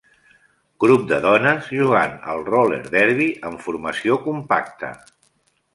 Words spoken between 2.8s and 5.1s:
derby" en formació compacta.